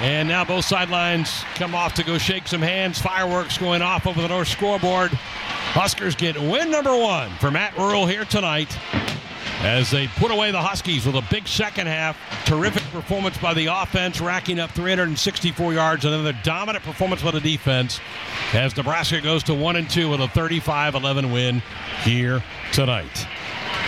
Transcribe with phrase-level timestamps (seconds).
[0.00, 2.98] And now both sidelines come off to go shake some hands.
[2.98, 5.10] Fireworks going off over the north scoreboard.
[5.12, 8.74] Huskers get win number one for Matt Rhule here tonight
[9.60, 12.16] as they put away the Huskies with a big second half.
[12.46, 18.00] Terrific performance by the offense, racking up 364 yards, another dominant performance by the defense
[18.54, 21.62] as Nebraska goes to 1 and 2 with a 35 11 win
[22.04, 22.42] here
[22.72, 23.26] tonight.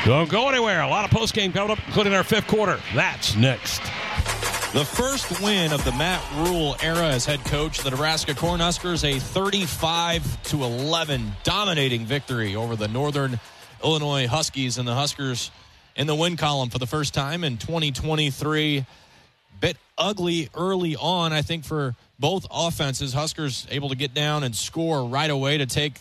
[0.05, 0.83] Don't go anywhere.
[0.83, 2.79] A lot of postgame coming up, including our fifth quarter.
[2.95, 3.81] That's next.
[4.73, 9.21] The first win of the Matt Rhule era as head coach, the Nebraska Cornhuskers, a
[9.21, 13.39] 35 to 11 dominating victory over the Northern
[13.85, 15.51] Illinois Huskies, and the Huskers
[15.95, 18.87] in the win column for the first time in 2023.
[19.61, 23.13] Bit ugly early on, I think, for both offenses.
[23.13, 26.01] Huskers able to get down and score right away to take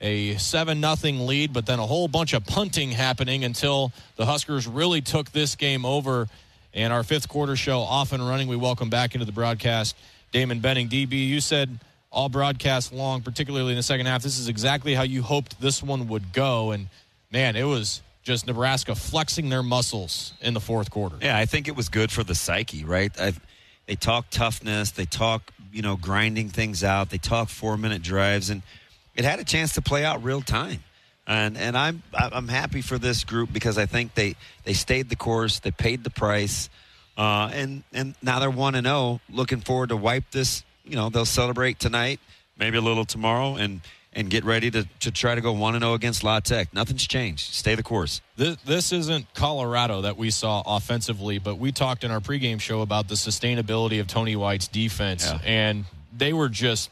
[0.00, 4.68] a 7 nothing lead, but then a whole bunch of punting happening until the Huskers
[4.68, 6.28] really took this game over
[6.74, 8.48] and our fifth quarter show off and running.
[8.48, 9.96] We welcome back into the broadcast
[10.32, 10.88] Damon Benning.
[10.88, 11.78] DB, you said
[12.10, 15.82] all broadcast long, particularly in the second half, this is exactly how you hoped this
[15.82, 16.70] one would go.
[16.70, 16.88] And
[17.30, 21.16] man, it was just Nebraska flexing their muscles in the fourth quarter.
[21.20, 23.12] Yeah, I think it was good for the psyche, right?
[23.20, 23.32] i
[23.86, 28.48] they talk toughness, they talk, you know, grinding things out, they talk four minute drives,
[28.48, 28.62] and
[29.16, 30.84] it had a chance to play out real time
[31.26, 35.16] and and I'm I'm happy for this group because I think they they stayed the
[35.16, 36.68] course, they paid the price,
[37.16, 38.96] uh, and and now they're one and zero.
[38.96, 40.64] Oh, looking forward to wipe this.
[40.84, 42.20] You know they'll celebrate tonight,
[42.58, 43.80] maybe a little tomorrow, and
[44.14, 46.74] and get ready to, to try to go one and zero oh against La Tech.
[46.74, 47.54] Nothing's changed.
[47.54, 48.20] Stay the course.
[48.36, 52.82] This, this isn't Colorado that we saw offensively, but we talked in our pregame show
[52.82, 55.38] about the sustainability of Tony White's defense, yeah.
[55.44, 56.90] and they were just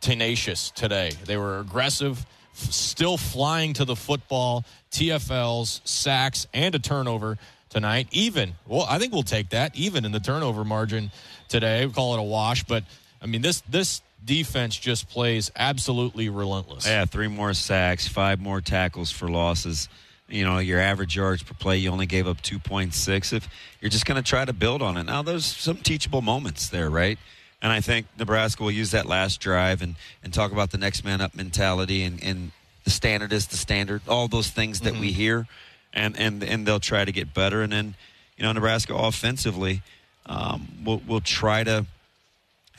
[0.00, 1.10] tenacious today.
[1.24, 2.24] They were aggressive
[2.58, 8.08] still flying to the football, TFLs, sacks, and a turnover tonight.
[8.10, 9.76] Even, well, I think we'll take that.
[9.76, 11.10] Even in the turnover margin
[11.48, 12.64] today, we call it a wash.
[12.64, 12.84] But
[13.20, 16.86] I mean, this this defense just plays absolutely relentless.
[16.86, 19.88] Yeah, three more sacks, five more tackles for losses.
[20.28, 23.32] You know, your average yards per play, you only gave up 2.6.
[23.32, 23.48] If
[23.80, 25.04] you're just going to try to build on it.
[25.04, 27.16] Now, there's some teachable moments there, right?
[27.62, 31.04] And I think Nebraska will use that last drive and, and talk about the next
[31.04, 32.52] man up mentality and, and
[32.84, 35.00] the standard is the standard, all those things that mm-hmm.
[35.00, 35.48] we hear.
[35.92, 37.62] And, and, and they'll try to get better.
[37.62, 37.94] And then,
[38.36, 39.82] you know, Nebraska offensively
[40.26, 41.86] um, will will try to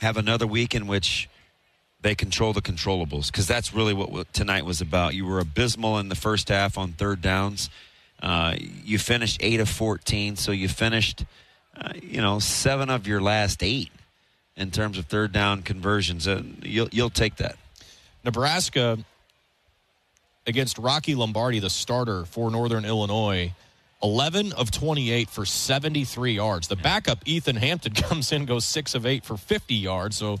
[0.00, 1.28] have another week in which
[2.00, 5.14] they control the controllables because that's really what tonight was about.
[5.14, 7.70] You were abysmal in the first half on third downs.
[8.22, 11.24] Uh, you finished eight of 14, so you finished,
[11.76, 13.90] uh, you know, seven of your last eight
[14.58, 16.26] in terms of third down conversions.
[16.26, 17.56] And you'll you'll take that.
[18.24, 18.98] Nebraska
[20.46, 23.54] against Rocky Lombardi, the starter for Northern Illinois.
[24.00, 26.68] 11 of 28 for 73 yards.
[26.68, 30.16] The backup, Ethan Hampton, comes in, goes 6 of 8 for 50 yards.
[30.16, 30.38] So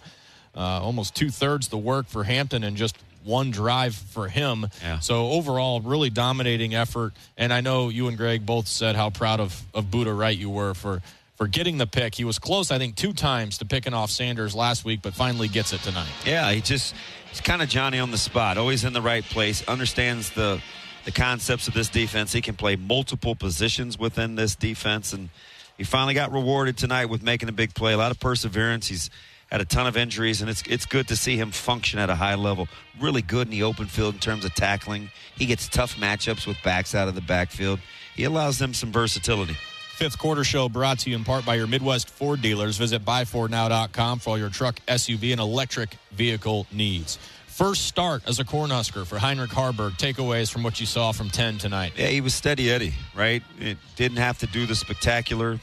[0.54, 4.66] uh, almost two thirds the work for Hampton and just one drive for him.
[4.80, 5.00] Yeah.
[5.00, 7.14] So overall, really dominating effort.
[7.36, 10.50] And I know you and Greg both said how proud of, of Buddha Wright you
[10.50, 11.02] were for
[11.38, 12.16] for getting the pick.
[12.16, 15.46] He was close, I think, two times to picking off Sanders last week, but finally
[15.46, 16.10] gets it tonight.
[16.26, 16.94] Yeah, he just
[17.30, 20.60] he's kind of Johnny on the spot, always in the right place, understands the
[21.04, 22.32] the concepts of this defense.
[22.32, 25.30] He can play multiple positions within this defense, and
[25.78, 27.92] he finally got rewarded tonight with making a big play.
[27.92, 28.88] A lot of perseverance.
[28.88, 29.08] He's
[29.48, 32.16] had a ton of injuries, and it's it's good to see him function at a
[32.16, 32.66] high level.
[33.00, 35.08] Really good in the open field in terms of tackling.
[35.36, 37.78] He gets tough matchups with backs out of the backfield.
[38.16, 39.56] He allows them some versatility.
[39.98, 42.76] Fifth quarter show brought to you in part by your Midwest Ford dealers.
[42.76, 47.18] Visit buyfordnow.com for all your truck, SUV, and electric vehicle needs.
[47.48, 49.98] First start as a Cornhusker for Heinrich Haarberg.
[49.98, 51.94] Takeaways from what you saw from 10 tonight.
[51.96, 53.42] Yeah, he was steady Eddie, right?
[53.58, 55.58] It didn't have to do the spectacular.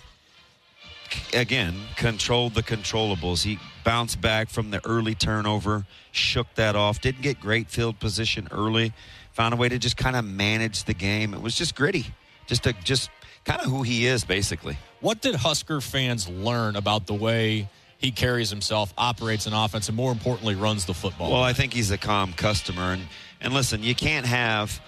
[1.33, 3.41] Again, controlled the controllables.
[3.41, 8.49] He bounced back from the early turnover, shook that off, didn't get great field position
[8.51, 8.91] early,
[9.31, 11.33] found a way to just kind of manage the game.
[11.33, 12.07] It was just gritty.
[12.47, 13.09] Just a just
[13.45, 14.77] kind of who he is, basically.
[14.99, 19.95] What did Husker fans learn about the way he carries himself, operates an offense, and
[19.95, 21.31] more importantly, runs the football?
[21.31, 23.03] Well, I think he's a calm customer, and
[23.39, 24.81] and listen, you can't have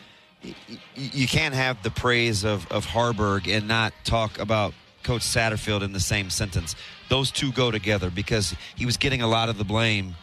[0.95, 4.73] you can't have the praise of of Haarberg and not talk about
[5.03, 6.75] Coach Satterfield in the same sentence.
[7.09, 10.15] Those two go together because he was getting a lot of the blame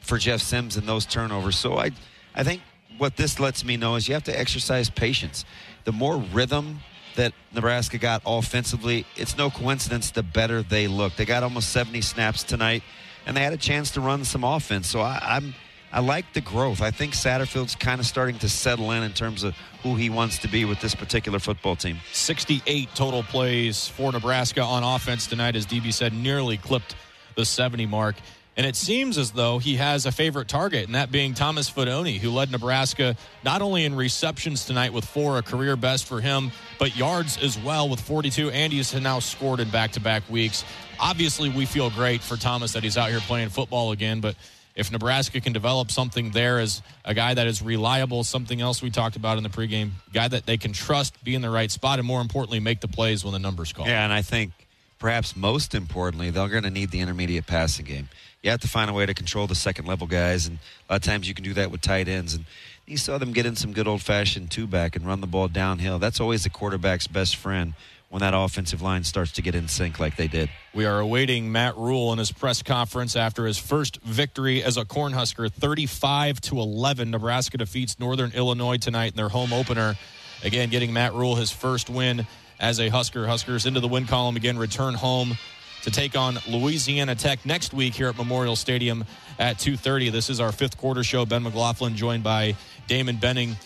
[0.00, 1.58] for Jeff Sims and those turnovers.
[1.58, 1.90] So I
[2.34, 2.62] I think
[2.98, 5.44] what this lets me know is you have to exercise patience.
[5.84, 6.80] The more rhythm
[7.16, 11.16] that Nebraska got offensively, it's no coincidence the better they look.
[11.16, 12.82] They got almost 70 snaps tonight,
[13.26, 14.88] and they had a chance to run some offense.
[14.88, 15.54] So I, am
[15.92, 16.80] I like the growth.
[16.80, 20.38] I think Satterfield's kind of starting to settle in in terms of who he wants
[20.38, 21.98] to be with this particular football team.
[22.12, 26.94] 68 total plays for Nebraska on offense tonight, as DB said, nearly clipped
[27.34, 28.14] the 70 mark.
[28.60, 32.18] And it seems as though he has a favorite target, and that being Thomas Fidone,
[32.18, 36.52] who led Nebraska not only in receptions tonight with four, a career best for him,
[36.78, 38.50] but yards as well with 42.
[38.50, 40.62] And he's now scored in back to back weeks.
[40.98, 44.36] Obviously, we feel great for Thomas that he's out here playing football again, but
[44.74, 48.90] if Nebraska can develop something there as a guy that is reliable, something else we
[48.90, 51.98] talked about in the pregame, guy that they can trust, be in the right spot,
[51.98, 53.86] and more importantly, make the plays when the numbers call.
[53.86, 54.52] Yeah, and I think
[54.98, 58.10] perhaps most importantly, they're going to need the intermediate passing game.
[58.42, 60.58] You have to find a way to control the second level guys, and
[60.88, 62.32] a lot of times you can do that with tight ends.
[62.34, 62.46] And
[62.86, 65.48] you saw them get in some good old fashioned two back and run the ball
[65.48, 65.98] downhill.
[65.98, 67.74] That's always the quarterback's best friend
[68.08, 70.48] when that offensive line starts to get in sync like they did.
[70.74, 74.86] We are awaiting Matt Rhule in his press conference after his first victory as a
[74.86, 77.10] Cornhusker, 35 to 11.
[77.10, 79.96] Nebraska defeats Northern Illinois tonight in their home opener.
[80.42, 82.26] Again, getting Matt Rhule his first win
[82.58, 83.26] as a Husker.
[83.26, 85.36] Huskers into the win column again, return home
[85.82, 89.04] to take on Louisiana Tech next week here at Memorial Stadium
[89.38, 90.10] at 2:30.
[90.10, 91.24] This is our fifth quarter show.
[91.24, 92.56] Ben McLaughlin joined by
[92.86, 93.56] Damon Benning.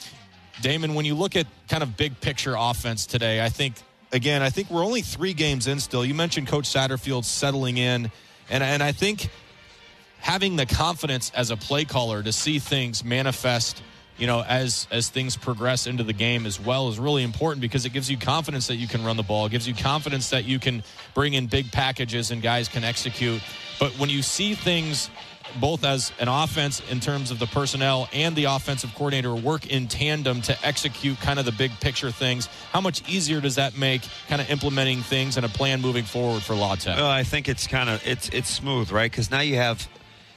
[0.63, 3.75] Damon, when you look at kind of big picture offense today, I think
[4.13, 6.05] again, I think we're only three games in still.
[6.05, 8.11] You mentioned Coach Satterfield settling in,
[8.49, 9.29] and and I think
[10.21, 13.83] having the confidence as a play caller to see things manifest
[14.17, 17.85] you know as as things progress into the game as well is really important because
[17.85, 20.45] it gives you confidence that you can run the ball it gives you confidence that
[20.45, 20.83] you can
[21.15, 23.43] bring in big packages and guys can execute
[23.79, 25.11] but when you see things
[25.61, 29.87] both as an offense in terms of the personnel and the offensive coordinator work in
[29.87, 32.49] tandem to execute kind of the big picture things.
[32.73, 36.43] How much easier does that make kind of implementing things and a plan moving forward
[36.43, 36.97] for La Tech?
[36.97, 39.11] Well, I think it's kind of it's it's smooth, right?
[39.11, 39.89] Because now you have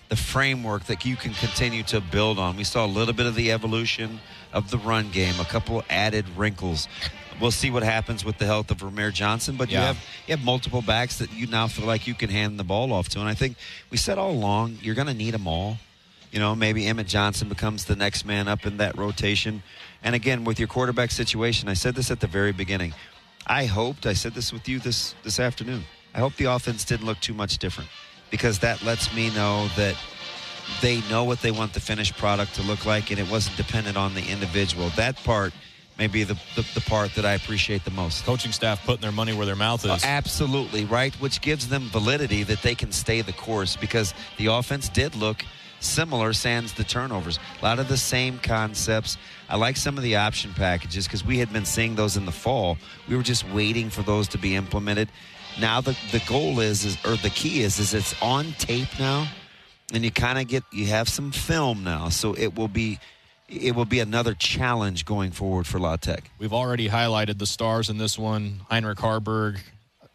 [0.09, 2.56] the framework that you can continue to build on.
[2.56, 4.19] We saw a little bit of the evolution
[4.54, 6.88] of the run game, a couple added wrinkles
[7.39, 9.56] we'll see what happens with the health of Rahmir Johnson.
[9.56, 9.80] But yeah.
[9.80, 12.63] you have you have multiple backs that you now feel like you can hand the
[12.63, 13.57] ball off to, and I think
[13.89, 15.77] we said all along you're going to need them all.
[16.31, 19.63] You know, maybe Emmett Johnson becomes the next man up in that rotation.
[20.03, 22.94] And again, with your quarterback situation, I said this at the very beginning.
[23.48, 25.86] I hoped I said this with you this this afternoon.
[26.13, 27.89] I hope the offense didn't look too much different
[28.29, 29.95] because that lets me know that
[30.81, 33.97] they know what they want the finished product to look like and it wasn't dependent
[33.97, 34.89] on the individual.
[34.89, 35.53] That part
[35.97, 38.24] maybe the, the, the, part that I appreciate the most.
[38.24, 39.91] Coaching staff putting their money where their mouth is.
[39.91, 41.13] Uh, absolutely, right?
[41.15, 45.44] Which gives them validity that they can stay the course because the offense did look
[45.79, 47.39] similar, sans the turnovers.
[47.62, 49.18] A lot of the same concepts.
[49.50, 52.31] I like some of the option packages because we had been seeing those in the
[52.31, 52.77] fall.
[53.07, 55.09] We were just waiting for those to be implemented.
[55.59, 59.27] Now the, the goal is, is or the key is, is it's on tape now,
[59.94, 63.00] and you kind of get you have some film now, so it will be
[63.50, 66.30] it will be another challenge going forward for La Tech.
[66.38, 69.59] We've already highlighted the stars in this one Heinrich Haarberg,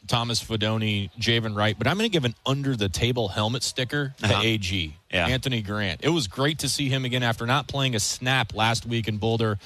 [0.06, 4.14] Thomas Fidone, Javin Wright, but I'm going to give an under the table helmet sticker
[4.18, 4.42] to uh-huh.
[4.42, 5.26] AG, yeah.
[5.26, 6.00] Anthony Grant.
[6.02, 9.18] It was great to see him again after not playing a snap last week in
[9.18, 9.58] Boulder,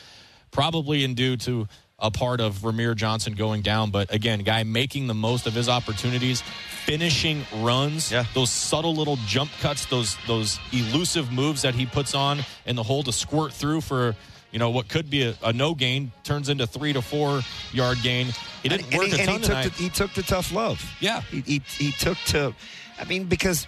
[0.52, 1.66] probably in due to
[1.98, 3.90] a part of Rahmir Johnson going down.
[3.90, 6.42] But again, guy making the most of his opportunities,
[6.84, 8.24] finishing runs, yeah.
[8.34, 12.82] those subtle little jump cuts, those those elusive moves that he puts on in the
[12.82, 14.14] hole to squirt through for
[14.52, 17.40] you know what could be a, a no gain turns into three to four
[17.72, 18.28] yard gain.
[18.62, 20.52] He didn't and, work and a ton and he took, the, he took the tough
[20.52, 20.84] love.
[21.00, 22.54] Yeah, he, he, he took to.
[22.98, 23.66] I mean, because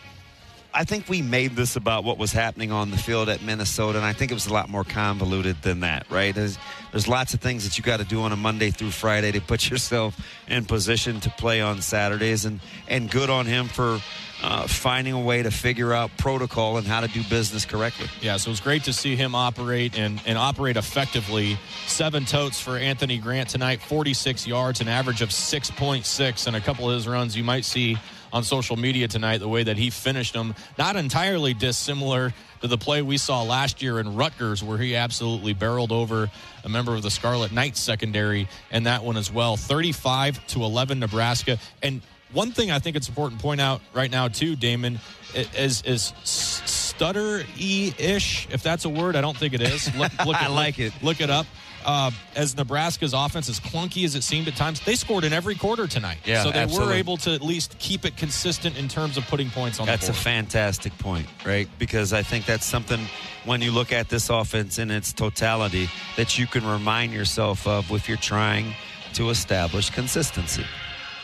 [0.78, 4.06] I think we made this about what was happening on the field at Minnesota, and
[4.06, 6.32] I think it was a lot more convoluted than that, right?
[6.32, 6.56] There's,
[6.92, 9.40] there's lots of things that you got to do on a Monday through Friday to
[9.40, 10.16] put yourself
[10.46, 13.98] in position to play on Saturdays, and, and good on him for
[14.40, 18.06] uh, finding a way to figure out protocol and how to do business correctly.
[18.20, 21.58] Yeah, so it was great to see him operate and, and operate effectively.
[21.88, 26.88] Seven totes for Anthony Grant tonight, 46 yards, an average of 6.6, and a couple
[26.88, 27.96] of his runs you might see–
[28.32, 30.54] on social media tonight, the way that he finished them.
[30.76, 35.54] Not entirely dissimilar to the play we saw last year in Rutgers, where he absolutely
[35.54, 36.30] barreled over
[36.64, 39.56] a member of the Scarlet Knights secondary, and that one as well.
[39.56, 41.58] 35 to 11, Nebraska.
[41.82, 44.98] And one thing I think it's important to point out right now, too, Damon,
[45.34, 49.16] is, is stutter ish, if that's a word.
[49.16, 49.94] I don't think it is.
[49.96, 51.02] Look, look I like look, it.
[51.02, 51.46] Look it up
[51.88, 55.54] uh, as Nebraska's offense, as clunky as it seemed at times, they scored in every
[55.54, 56.18] quarter tonight.
[56.26, 56.92] Yeah, so they absolutely.
[56.92, 60.02] were able to at least keep it consistent in terms of putting points on that's
[60.02, 60.16] the board.
[60.16, 61.66] That's a fantastic point, right?
[61.78, 63.00] Because I think that's something
[63.46, 67.90] when you look at this offense in its totality that you can remind yourself of
[67.90, 68.74] if you're trying
[69.14, 70.66] to establish consistency.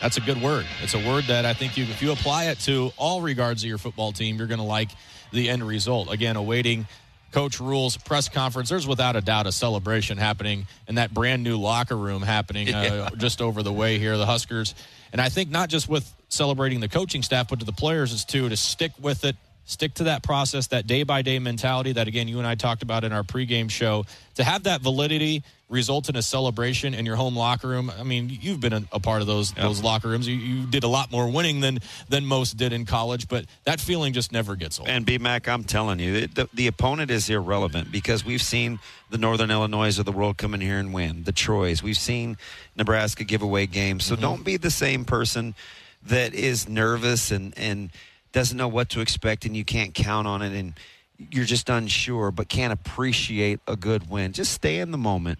[0.01, 0.65] That's a good word.
[0.81, 3.69] It's a word that I think you, if you apply it to all regards of
[3.69, 4.89] your football team, you're going to like
[5.31, 6.11] the end result.
[6.11, 6.87] Again, awaiting
[7.35, 11.57] Coach Rhule's press conference, there's without a doubt a celebration happening in that brand new
[11.57, 14.17] locker room happening uh, just over the way here.
[14.17, 14.73] The Huskers,
[15.11, 18.23] and I think not just with celebrating the coaching staff, but to the players is
[18.23, 22.07] too to stick with it, stick to that process, that day by day mentality that
[22.07, 24.05] again you and I talked about in our pregame show.
[24.35, 27.91] To have that validity result in a celebration in your home locker room.
[27.97, 30.27] I mean, you've been a, a part of those those locker rooms.
[30.27, 33.79] You, you, did a lot more winning than than most did in college, but that
[33.79, 34.89] feeling just never gets old.
[34.89, 38.79] And B Mac, I'm telling you, the, the opponent is irrelevant because we've seen
[39.09, 41.23] the Northern Illinois of the world come in here and win.
[41.23, 42.37] The Troys, we've seen
[42.75, 44.05] Nebraska give away games.
[44.05, 44.21] So mm-hmm.
[44.21, 45.55] don't be the same person
[46.03, 47.89] that is nervous and and
[48.31, 50.73] doesn't know what to expect and you can't count on it and
[51.31, 54.33] you're just unsure but can't appreciate a good win.
[54.33, 55.39] Just stay in the moment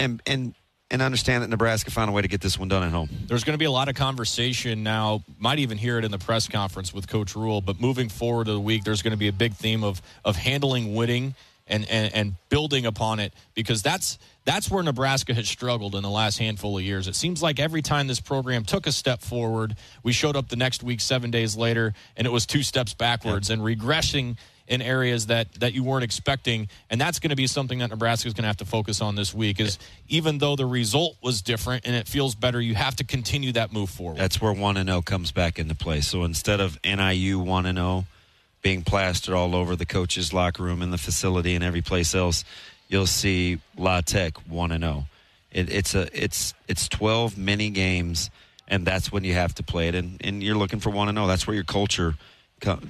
[0.00, 0.54] and and
[0.90, 3.08] and understand that Nebraska found a way to get this one done at home.
[3.28, 5.22] There's going to be a lot of conversation now.
[5.38, 7.60] Might even hear it in the press conference with Coach Rhule.
[7.60, 10.36] But moving forward to the week, there's going to be a big theme of of
[10.36, 11.34] handling winning
[11.68, 16.10] and, and and building upon it because that's that's where Nebraska has struggled in the
[16.10, 17.06] last handful of years.
[17.06, 20.56] It seems like every time this program took a step forward, we showed up the
[20.56, 24.38] next week, seven days later, and it was two steps backwards and regressing
[24.70, 26.68] in areas that that you weren't expecting.
[26.88, 29.16] And that's going to be something that Nebraska is going to have to focus on
[29.16, 32.96] this week is even though the result was different and it feels better you have
[32.96, 34.16] to continue that move forward.
[34.16, 36.00] That's where 1 and 0 comes back into play.
[36.00, 38.06] So instead of NIU 1 and 0
[38.62, 42.44] being plastered all over the coach's locker room and the facility and every place else
[42.88, 45.04] you'll see La Tech 1 and 0
[45.50, 48.30] it, it's a it's it's 12 mini games
[48.68, 49.96] and that's when you have to play it.
[49.96, 52.14] And, and you're looking for 1 and 0 that's where your culture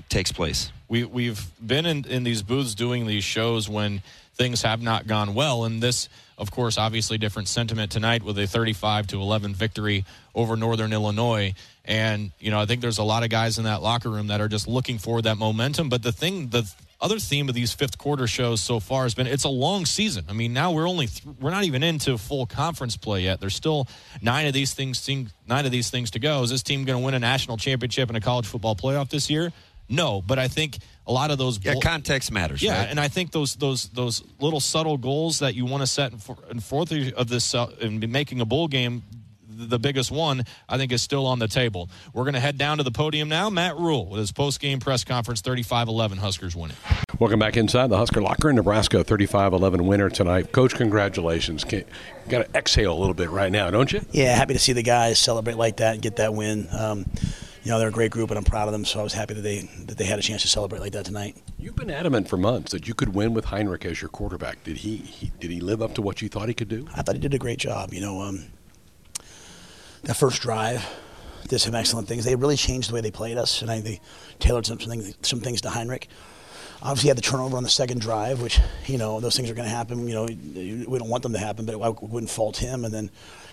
[0.08, 4.02] takes place we we've been in, in these booths doing these shows when
[4.34, 8.46] things have not gone well, and this, of course, obviously different sentiment tonight with a
[8.46, 11.54] 35 to 11 victory over Northern Illinois.
[11.84, 14.40] And you know, I think there's a lot of guys in that locker room that
[14.40, 15.88] are just looking for that momentum.
[15.88, 16.70] But the thing, the
[17.00, 20.26] other theme of these fifth quarter shows so far has been it's a long season.
[20.28, 23.40] I mean, now we're only th- we're not even into full conference play yet.
[23.40, 23.88] There's still
[24.20, 25.08] nine of these things
[25.46, 26.42] nine of these things to go.
[26.42, 29.30] Is this team going to win a national championship and a college football playoff this
[29.30, 29.52] year?
[29.88, 32.62] No, but I think a lot of those yeah context matters.
[32.62, 32.88] Yeah, right?
[32.88, 36.18] and I think those those those little subtle goals that you want to set in,
[36.18, 39.02] for, in fourth of this uh, in making a bowl game.
[39.68, 41.90] The biggest one, I think, is still on the table.
[42.14, 43.50] We're going to head down to the podium now.
[43.50, 46.76] Matt Rhule with his post game press conference 35 11, Huskers winning.
[47.18, 48.48] Welcome back inside the Husker Locker.
[48.48, 50.52] in Nebraska 35 11 winner tonight.
[50.52, 51.64] Coach, congratulations.
[51.64, 51.84] Can,
[52.28, 54.00] got to exhale a little bit right now, don't you?
[54.12, 56.66] Yeah, happy to see the guys celebrate like that and get that win.
[56.72, 57.04] Um,
[57.62, 58.84] you know they're a great group and I'm proud of them.
[58.84, 61.04] So I was happy that they that they had a chance to celebrate like that
[61.04, 61.36] tonight.
[61.58, 64.64] You've been adamant for months that you could win with Heinrich as your quarterback.
[64.64, 66.86] Did he, he did he live up to what you thought he could do?
[66.94, 67.92] I thought he did a great job.
[67.92, 68.46] You know, um,
[70.04, 70.84] that first drive
[71.48, 72.24] did some excellent things.
[72.24, 74.00] They really changed the way they played us, and I think they
[74.38, 76.08] tailored some things some things to Heinrich.
[76.82, 79.68] Obviously, had the turnover on the second drive, which you know those things are going
[79.68, 80.06] to happen.
[80.08, 82.84] You know, we don't want them to happen, but I wouldn't fault him.
[82.84, 83.10] And then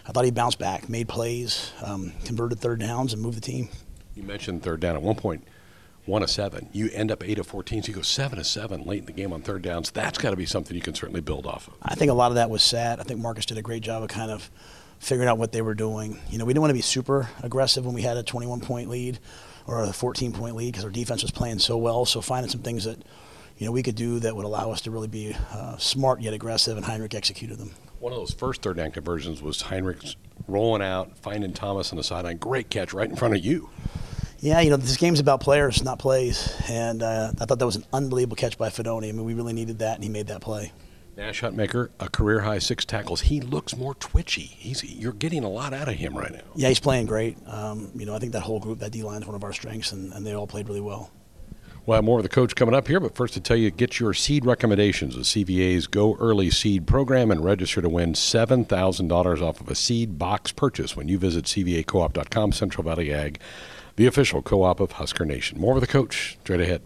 [0.08, 3.70] I thought he bounced back, made plays, um, converted third downs, and moved the team.
[4.16, 4.96] You mentioned third down.
[4.96, 5.46] At one point,
[6.06, 6.70] one of seven.
[6.72, 9.12] You end up eight of 14, so you go seven of seven late in the
[9.12, 9.92] game on third downs.
[9.92, 11.74] That's got to be something you can certainly build off of.
[11.84, 13.00] I think a lot of that was sad.
[13.00, 14.50] I think Marcus did a great job of kind of
[15.00, 16.20] figuring out what they were doing.
[16.30, 18.90] You know, we didn't want to be super aggressive when we had a 21 point
[18.90, 19.20] lead
[19.66, 22.06] or a 14 point lead because our defense was playing so well.
[22.06, 23.02] So finding some things that
[23.58, 26.34] you know we could do that would allow us to really be uh, smart yet
[26.34, 27.72] aggressive, and Heinrich executed them.
[28.00, 30.16] One of those first third down conversions was Heinrich's
[30.48, 32.38] rolling out, finding Thomas on the sideline.
[32.38, 33.70] Great catch right in front of you.
[34.40, 36.56] Yeah, you know, this game's about players, not plays.
[36.70, 39.10] And uh, I thought that was an unbelievable catch by Fidone.
[39.10, 40.72] I mean, we really needed that, and he made that play.
[41.18, 43.22] Nash Hutmacher, a career high six tackles.
[43.22, 44.44] He looks more twitchy.
[44.44, 46.42] He's you're getting a lot out of him right now.
[46.56, 47.38] Yeah, he's playing great.
[47.48, 49.52] Um, you know, I think that whole group, that D line is one of our
[49.52, 51.12] strengths, and, and they all played really well.
[51.86, 54.00] We'll have more of the coach coming up here, but first to tell you, get
[54.00, 55.16] your seed recommendations.
[55.16, 60.20] The CVA's Go Early Seed program and register to win $7,000 off of a seed
[60.20, 63.40] box purchase when you visit cvacoop.com, Central Valley Ag
[63.98, 65.60] the official co op of Husker Nation.
[65.60, 66.82] More of the coach straight ahead.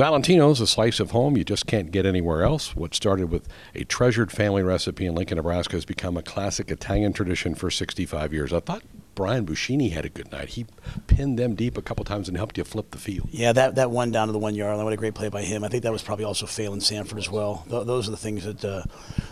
[0.00, 2.74] Valentino's, a slice of home you just can't get anywhere else.
[2.74, 7.12] What started with a treasured family recipe in Lincoln, Nebraska, has become a classic Italian
[7.12, 8.50] tradition for 65 years.
[8.50, 8.82] I thought
[9.20, 10.48] Brian Buschini had a good night.
[10.48, 10.64] He
[11.06, 13.28] pinned them deep a couple times and helped you flip the field.
[13.30, 15.42] Yeah, that, that one down to the one yard line, what a great play by
[15.42, 15.62] him.
[15.62, 17.62] I think that was probably also Phalen Sanford as well.
[17.68, 18.82] Th- those are the things that uh,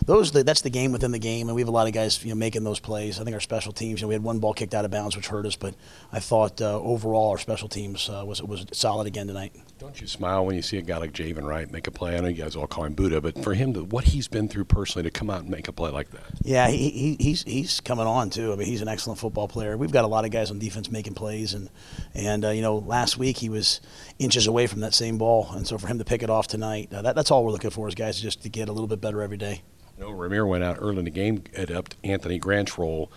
[0.05, 2.29] those that's the game within the game, and we have a lot of guys you
[2.29, 3.19] know making those plays.
[3.19, 5.17] I think our special teams, you know, we had one ball kicked out of bounds,
[5.17, 5.75] which hurt us, but
[6.13, 9.55] I thought uh, overall our special teams uh, was was solid again tonight.
[9.79, 12.15] Don't you smile when you see a guy like Javin Wright make a play?
[12.15, 14.49] I know you guys all call him Buddha, but for him to what he's been
[14.49, 16.25] through personally to come out and make a play like that.
[16.43, 18.53] Yeah, he, he he's he's coming on too.
[18.53, 19.78] I mean, he's an excellent football player.
[19.79, 21.71] We've got a lot of guys on defense making plays, and
[22.15, 23.81] and uh, you know last week he was
[24.19, 26.93] inches away from that same ball, and so for him to pick it off tonight,
[26.93, 29.01] uh, that, that's all we're looking for is guys just to get a little bit
[29.01, 29.63] better every day.
[29.99, 33.11] No, Rahmir went out early in the game, it upped Anthony Grant's role.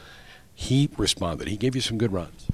[0.54, 1.48] He responded.
[1.48, 2.48] He gave you some good runs.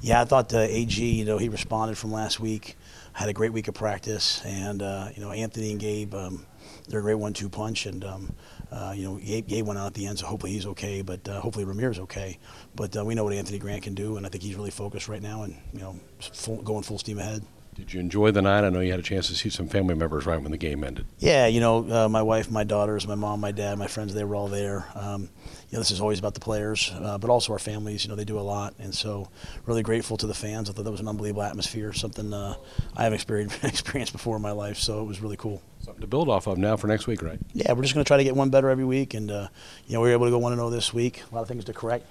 [0.00, 2.76] Yeah, I thought uh, AG, you know, he responded from last week.
[3.12, 6.46] Had a great week of practice, and uh, you know Anthony and Gabe, um,
[6.88, 8.34] they're a great one-two punch, and um,
[8.74, 11.40] uh, you know Gabe, went out at the end, so hopefully he's okay, but uh,
[11.40, 12.38] hopefully Rahmir's okay.
[12.74, 15.08] But uh, we know what Anthony Grant can do, and I think he's really focused
[15.08, 17.44] right now, and you know full, going full steam ahead.
[17.74, 18.62] Did you enjoy the night?
[18.62, 20.84] I know you had a chance to see some family members right when the game
[20.84, 21.06] ended.
[21.18, 24.22] Yeah, you know, uh, my wife, my daughters, my mom, my dad, my friends, they
[24.22, 24.86] were all there.
[24.94, 28.04] Um, you know, this is always about the players, uh, but also our families.
[28.04, 29.28] You know, they do a lot, and so
[29.66, 30.70] really grateful to the fans.
[30.70, 32.54] I thought that was an unbelievable atmosphere, something uh,
[32.96, 34.78] I haven't experienced, experienced before in my life.
[34.78, 35.60] So it was really cool.
[35.80, 37.40] Something to build off of now for next week, right?
[37.54, 39.48] Yeah, we're just going to try to get one better every week, and uh,
[39.88, 41.24] you know, we were able to go one and zero this week.
[41.30, 42.06] A lot of things to correct.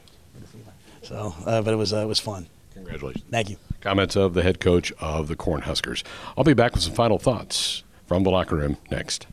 [1.04, 2.48] So, uh, but it was uh, it was fun.
[2.74, 3.24] Congratulations.
[3.30, 3.58] Thank you.
[3.84, 6.04] Comments of the head coach of the Cornhuskers.
[6.38, 9.28] I'll be back with some final thoughts from the locker room next.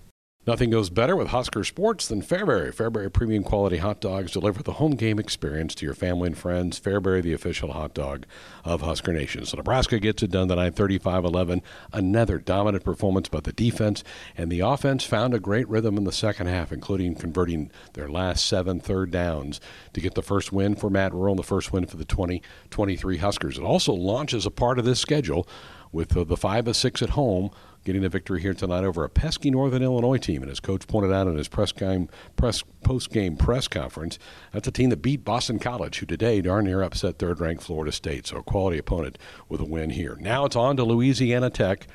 [0.46, 2.74] Nothing goes better with Husker Sports than Fairbury.
[2.74, 6.80] Fairbury premium quality hot dogs deliver the home game experience to your family and friends.
[6.80, 8.24] Fairbury, the official hot dog
[8.64, 9.44] of Husker Nation.
[9.44, 11.60] So Nebraska gets it done tonight, 35-11.
[11.92, 14.02] Another dominant performance by the defense,
[14.34, 18.46] and the offense found a great rhythm in the second half, including converting their last
[18.46, 19.60] seven third downs
[19.92, 23.18] to get the first win for Matt Rhule and the first win for the 2023
[23.18, 23.58] Huskers.
[23.58, 25.46] It also launches a part of this schedule
[25.92, 27.50] with the 5 of 6 at home
[27.84, 30.42] getting a victory here tonight over a pesky Northern Illinois team.
[30.42, 34.18] And as Coach pointed out in his press game, press post game press conference,
[34.52, 37.92] that's a team that beat Boston College, who today darn near upset third ranked Florida
[37.92, 38.26] State.
[38.26, 39.18] So a quality opponent
[39.48, 40.16] with a win here.
[40.20, 41.86] Now it's on to Louisiana Tech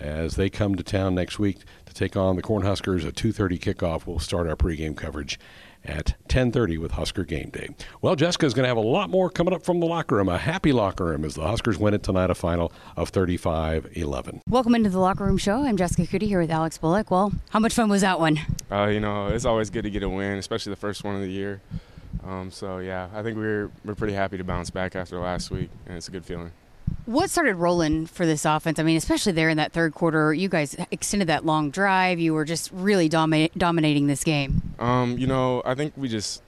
[0.00, 3.06] as they come to town next week to take on the Cornhuskers.
[3.06, 4.06] A 2:30 kickoff.
[4.06, 5.38] We'll start our pregame coverage
[5.88, 7.70] at 10:30 with Husker Game Day.
[8.02, 10.28] Well, Jessica's going to have a lot more coming up from the locker room.
[10.28, 14.40] A happy locker room as the Huskers win it tonight, a final of 35-11.
[14.48, 15.64] Welcome into the locker room show.
[15.64, 17.10] I'm Jessica Coody here with Alex Bullock.
[17.10, 18.38] Well, how much fun was that one?
[18.70, 21.22] Uh, you know, it's always good to get a win, especially the first one of
[21.22, 21.60] the year.
[22.26, 25.70] Um, so yeah, I think we're we're pretty happy to bounce back after last week,
[25.86, 26.50] and it's a good feeling.
[27.06, 28.78] What started rolling for this offense?
[28.78, 32.18] I mean, especially there in that third quarter, you guys extended that long drive.
[32.18, 34.74] You were just really domi- dominating this game.
[34.78, 36.42] Um, you know, I think we just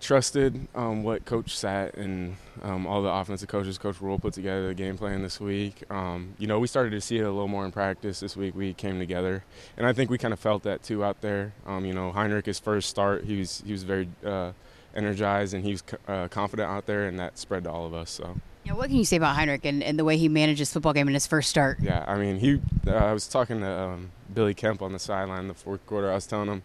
[0.00, 4.68] trusted um, what Coach Sat and um, all the offensive coaches, Coach Rhule, put together
[4.68, 5.82] the game plan this week.
[5.90, 8.54] Um, you know, we started to see it a little more in practice this week.
[8.54, 9.44] We came together,
[9.76, 11.52] and I think we kind of felt that too out there.
[11.66, 14.52] Um, you know, Heinrich, his first start, he was he was very uh,
[14.94, 18.10] energized and he was uh, confident out there, and that spread to all of us.
[18.10, 18.36] So.
[18.64, 20.92] Yeah, what can you say about Heinrich and, and the way he managed his football
[20.92, 21.78] game in his first start?
[21.80, 22.60] Yeah, I mean, he.
[22.86, 26.10] Uh, I was talking to um, Billy Kemp on the sideline in the fourth quarter.
[26.10, 26.62] I was telling him,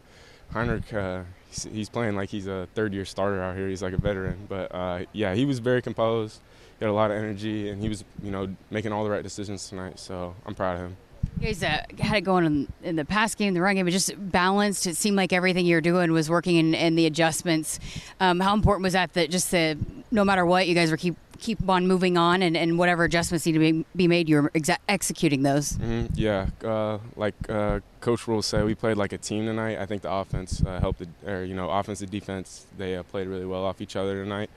[0.51, 3.67] Heinrich, uh, he's, he's, playing like he's a third-year starter out here.
[3.67, 6.41] He's like a veteran, but uh, yeah, he was very composed.
[6.79, 9.23] He had a lot of energy, and he was, you know, making all the right
[9.23, 9.97] decisions tonight.
[9.97, 10.97] So I'm proud of him.
[11.39, 13.91] You guys uh, had it going in, in, the pass game, the run game, but
[13.91, 14.88] just balanced.
[14.88, 17.79] It seemed like everything you were doing was working in, in the adjustments.
[18.19, 19.13] Um, how important was that?
[19.13, 19.77] That just the
[20.12, 23.45] no matter what, you guys were keep keep on moving on, and, and whatever adjustments
[23.45, 25.74] need to be, be made, you're exa- executing those.
[25.74, 26.13] Mm-hmm.
[26.15, 29.80] Yeah, uh, like uh, Coach Rhule said, we played like a team tonight.
[29.80, 33.04] I think the offense uh, helped, the, or you know, offense and defense, they uh,
[33.04, 34.50] played really well off each other tonight.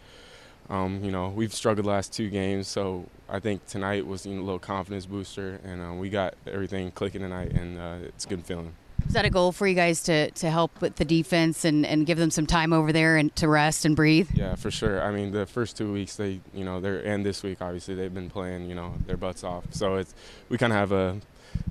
[0.70, 4.42] Um, you know, we've struggled last two games, so I think tonight was you know,
[4.42, 8.28] a little confidence booster, and uh, we got everything clicking tonight, and uh, it's a
[8.28, 8.74] good feeling.
[9.08, 12.04] Is that a goal for you guys to, to help with the defense and, and
[12.04, 14.28] give them some time over there and to rest and breathe?
[14.34, 15.02] Yeah, for sure.
[15.02, 18.12] I mean, the first two weeks they, you know, they're and this week obviously they've
[18.12, 19.64] been playing, you know, their butts off.
[19.70, 20.14] So it's
[20.50, 21.20] we kind of have a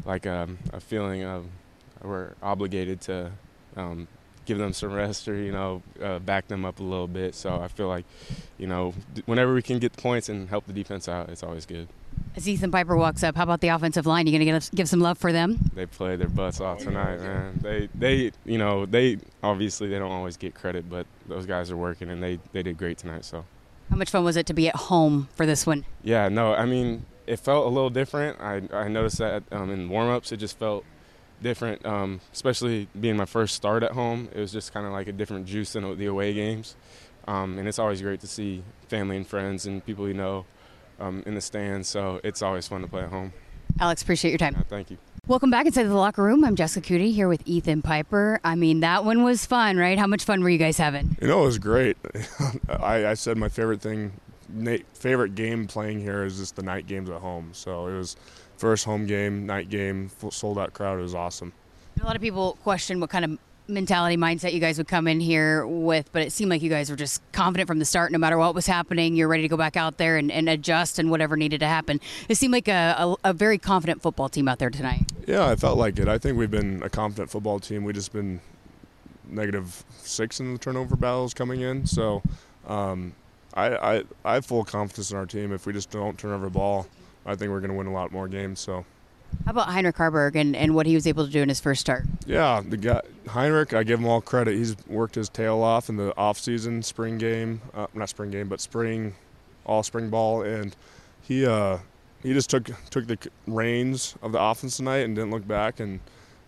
[0.03, 1.45] like a, um, a, feeling of
[2.01, 3.31] we're obligated to
[3.75, 4.07] um,
[4.45, 7.35] give them some rest or you know uh, back them up a little bit.
[7.35, 8.05] So I feel like,
[8.57, 8.95] you know,
[9.27, 11.87] whenever we can get the points and help the defense out, it's always good.
[12.35, 14.27] As Ethan Piper walks up, how about the offensive line?
[14.27, 15.57] You going to give, give some love for them?
[15.73, 17.59] They played their butts off tonight, man.
[17.61, 21.77] They, they, you know, they obviously they don't always get credit, but those guys are
[21.77, 23.25] working and they, they did great tonight.
[23.25, 23.43] So,
[23.89, 25.85] how much fun was it to be at home for this one?
[26.03, 28.39] Yeah, no, I mean, it felt a little different.
[28.39, 30.85] I, I noticed that um, in warm-ups, it just felt
[31.41, 34.29] different, um, especially being my first start at home.
[34.33, 36.75] It was just kind of like a different juice than the away games.
[37.27, 40.45] Um, and it's always great to see family and friends and people you know
[40.99, 41.87] um, in the stands.
[41.87, 43.33] So it's always fun to play at home.
[43.79, 44.55] Alex, appreciate your time.
[44.55, 44.97] Yeah, thank you.
[45.27, 46.45] Welcome back inside the locker room.
[46.45, 48.39] I'm Jessica Coody here with Ethan Piper.
[48.45, 49.99] I mean, that one was fun, right?
[49.99, 51.17] How much fun were you guys having?
[51.21, 51.97] You know, it was great.
[52.69, 54.13] I, I, said my favorite thing,
[54.93, 57.49] favorite game playing here is just the night games at home.
[57.51, 58.15] So it was
[58.55, 60.97] first home game, night game, sold out crowd.
[60.97, 61.51] It was awesome.
[62.01, 65.19] A lot of people question what kind of mentality mindset you guys would come in
[65.19, 68.11] here with, but it seemed like you guys were just confident from the start.
[68.11, 70.99] No matter what was happening, you're ready to go back out there and, and adjust
[70.99, 71.99] and whatever needed to happen.
[72.29, 75.11] It seemed like a, a, a, very confident football team out there tonight.
[75.25, 76.07] Yeah, I felt like it.
[76.07, 77.83] I think we've been a confident football team.
[77.83, 78.39] We've just been
[79.29, 82.23] negative six in the turnover battles coming in, so
[82.65, 83.13] um,
[83.53, 85.51] I, I I have full confidence in our team.
[85.51, 86.87] If we just don't turn over the ball,
[87.25, 88.59] I think we're going to win a lot more games.
[88.59, 88.85] So.
[89.45, 91.81] How about Heinrich Haarberg and, and what he was able to do in his first
[91.81, 92.05] start?
[92.25, 94.55] Yeah, the guy Heinrich, I give him all credit.
[94.55, 98.49] He's worked his tail off in the off season, spring game, uh, not spring game,
[98.49, 99.15] but spring,
[99.65, 100.75] all spring ball, and
[101.21, 101.77] he uh,
[102.23, 105.79] he just took took the reins of the offense tonight and didn't look back.
[105.79, 105.99] And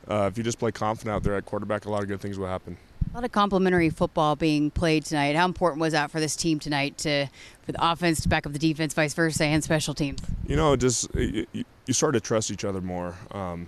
[0.07, 2.37] uh, if you just play confident out there at quarterback, a lot of good things
[2.37, 2.77] will happen.
[3.11, 5.35] A lot of complimentary football being played tonight.
[5.35, 7.27] How important was that for this team tonight to
[7.63, 10.19] for the offense to back up the defense, vice versa, and special teams?
[10.47, 13.15] You know, just you, you start to trust each other more.
[13.31, 13.67] Um,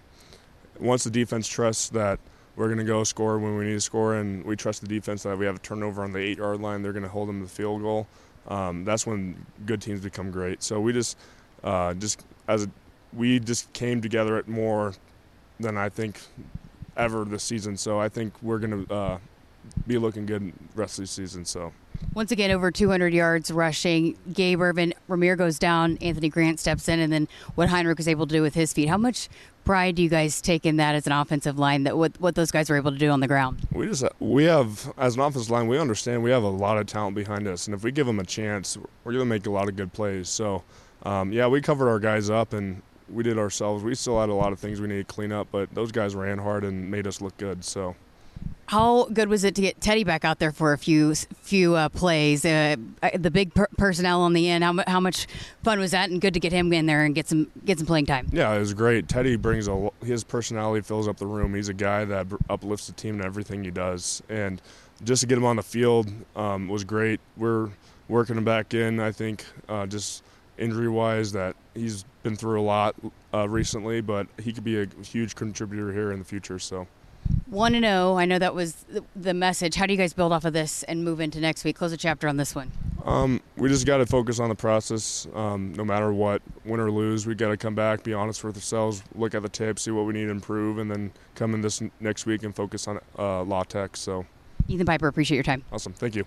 [0.79, 2.19] once the defense trusts that
[2.55, 5.23] we're going to go score when we need to score, and we trust the defense
[5.23, 7.39] that we have a turnover on the eight yard line, they're going to hold them
[7.39, 8.07] to the field goal.
[8.47, 10.61] Um, that's when good teams become great.
[10.63, 11.17] So we just,
[11.63, 12.69] uh, just as a,
[13.13, 14.93] we just came together at more
[15.59, 16.19] than I think
[16.97, 17.77] ever this season.
[17.77, 19.17] So I think we're going to uh,
[19.88, 21.45] be looking good rest of the season.
[21.45, 21.73] So.
[22.13, 24.17] Once again, over 200 yards rushing.
[24.34, 25.97] Gabe Ervin, Rahmir goes down.
[26.01, 28.89] Anthony Grant steps in, and then what Heinrich was able to do with his feet.
[28.89, 29.30] How much
[29.63, 31.84] pride do you guys take in that as an offensive line?
[31.84, 33.67] That what what those guys were able to do on the ground.
[33.71, 36.88] We just we have as an offensive line, we understand we have a lot of
[36.88, 39.51] talent behind us, and if we give them a chance, we're going to make a
[39.51, 40.27] lot of good plays.
[40.27, 40.63] So,
[41.04, 43.84] um, yeah, we covered our guys up and we did ourselves.
[43.84, 46.15] We still had a lot of things we needed to clean up, but those guys
[46.15, 47.63] ran hard and made us look good.
[47.63, 47.95] So.
[48.67, 51.89] How good was it to get Teddy back out there for a few few uh,
[51.89, 52.45] plays?
[52.45, 52.78] Uh,
[53.13, 54.63] the big per- personnel on the end.
[54.63, 55.28] How, how much
[55.62, 56.10] fun was that?
[56.10, 58.30] And good to get him in there and get some get some playing time.
[58.32, 59.10] Yeah, it was great.
[59.10, 61.54] Teddy brings a his personality fills up the room.
[61.54, 64.24] He's a guy that uplifts the team and everything he does.
[64.30, 64.62] And
[65.04, 67.19] just to get him on the field um, was great.
[67.36, 67.71] We're
[68.08, 69.02] working him back in.
[69.02, 70.24] I think uh, just
[70.62, 72.95] injury wise that he's been through a lot
[73.34, 76.60] uh, recently, but he could be a huge contributor here in the future.
[76.60, 76.88] So.
[77.47, 78.12] One and zero.
[78.12, 79.76] Oh, I know that was the message.
[79.76, 81.78] How do you guys build off of this and move into next week?
[81.78, 82.71] Close a chapter on this one.
[83.06, 85.28] Um, we just got to focus on the process.
[85.34, 88.56] Um, no matter what, win or lose, we got to come back, be honest with
[88.56, 91.62] ourselves, look at the tape, see what we need to improve, and then come in
[91.62, 93.97] this next week and focus on uh, La Tech.
[93.97, 94.26] So,
[94.67, 95.63] Ethan Piper, appreciate your time.
[95.71, 96.26] Awesome, thank you.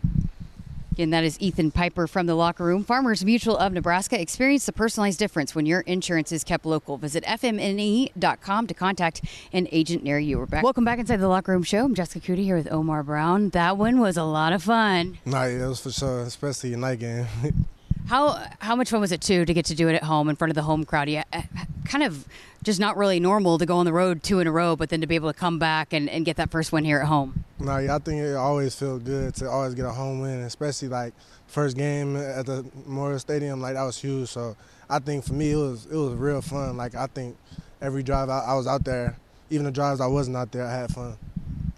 [0.98, 2.84] And that is Ethan Piper from the locker room.
[2.84, 4.20] Farmers Mutual of Nebraska.
[4.20, 6.96] Experience the personalized difference when your insurance is kept local.
[6.96, 10.38] Visit fmne.com to contact an agent near you.
[10.38, 10.62] We're back.
[10.62, 11.84] Welcome back inside the locker room show.
[11.84, 13.50] I'm Jessica Coody here with Omar Brown.
[13.50, 15.18] That one was a lot of fun.
[15.24, 17.26] Nah, yeah, it was for sure, especially your night game.
[18.06, 20.36] how how much fun was it too to get to do it at home in
[20.36, 21.08] front of the home crowd?
[21.08, 21.42] Yeah, eh,
[21.84, 22.26] kind of
[22.62, 25.00] just not really normal to go on the road two in a row, but then
[25.00, 27.44] to be able to come back and, and get that first win here at home.
[27.58, 30.88] No, yeah, I think it always feels good to always get a home win, especially
[30.88, 31.14] like
[31.46, 33.60] first game at the Memorial Stadium.
[33.60, 34.28] Like that was huge.
[34.28, 34.56] So
[34.88, 36.76] I think for me it was it was real fun.
[36.76, 37.36] Like I think
[37.80, 39.16] every drive I, I was out there,
[39.50, 41.16] even the drives I wasn't out there, I had fun.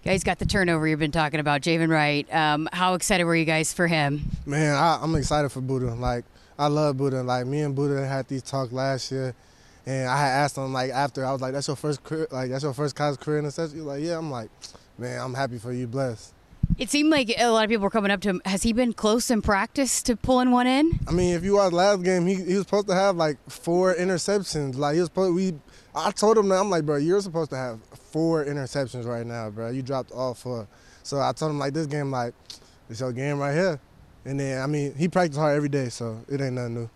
[0.03, 2.33] Guys got the turnover you've been talking about, Javin Wright.
[2.33, 4.29] Um, how excited were you guys for him?
[4.45, 5.93] Man, I, I'm excited for Buddha.
[5.95, 6.23] Like
[6.57, 7.23] I love Buddha.
[7.23, 9.35] Like me and Buddha had these talks last year
[9.87, 12.51] and I had asked him like after I was like, "That's your first career, like
[12.51, 14.49] that's your first college career in the He like, "Yeah." I'm like,
[14.97, 16.33] "Man, I'm happy for you, blessed."
[16.77, 18.41] It seemed like a lot of people were coming up to him.
[18.43, 20.99] Has he been close in practice to pulling one in?
[21.07, 23.95] I mean, if you watch last game, he, he was supposed to have like four
[23.95, 24.75] interceptions.
[24.75, 25.53] Like he was supposed we.
[25.97, 27.79] I told him that I'm like, bro, you're supposed to have
[28.11, 29.69] four interceptions right now, bro.
[29.69, 30.67] You dropped all four.
[31.03, 32.33] So I told him like this game, like
[32.89, 33.79] it's your game right here.
[34.25, 36.89] And then I mean, he practiced hard every day, so it ain't nothing new.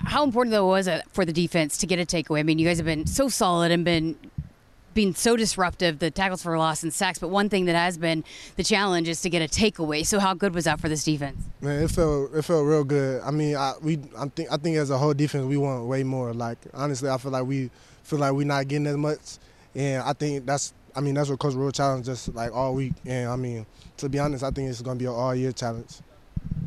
[0.00, 2.40] How important though was it for the defense to get a takeaway?
[2.40, 4.16] I mean, you guys have been so solid and been
[4.94, 7.18] being so disruptive, the tackles for loss and sacks.
[7.18, 8.24] But one thing that has been
[8.56, 10.06] the challenge is to get a takeaway.
[10.06, 11.42] So how good was that for this defense?
[11.60, 13.22] Man, it felt it felt real good.
[13.22, 16.04] I mean, I we I think I think as a whole defense we want way
[16.04, 16.32] more.
[16.32, 17.70] Like honestly, I feel like we
[18.04, 19.38] feel like we're not getting as much,
[19.74, 22.92] and I think that's I mean that's what Coach Rhule challenged us like all week.
[23.04, 25.52] And I mean, to be honest, I think it's going to be an all year
[25.52, 25.98] challenge.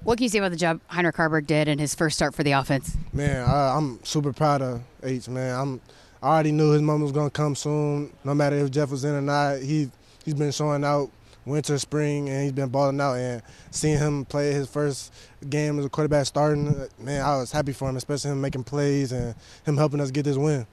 [0.04, 2.44] What can you say about the job Heinrich Haarberg did in his first start for
[2.44, 2.98] the offense?
[3.14, 5.30] Man, I, I'm super proud of H.
[5.30, 5.82] Man, I'm.
[6.22, 8.12] I already knew his moment was gonna come soon.
[8.24, 9.90] No matter if Jeff was in or not, he
[10.26, 11.12] he's been showing out
[11.46, 13.14] winter, spring, and he's been balling out.
[13.16, 15.14] And seeing him play his first
[15.50, 19.12] game as a quarterback starting, man, I was happy for him, especially him making plays
[19.12, 20.66] and him helping us get this win.